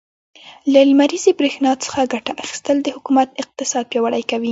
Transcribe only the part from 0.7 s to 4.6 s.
له لمريزې برښنا څخه ګټه اخيستل, د حکومت اقتصاد پياوړی کوي.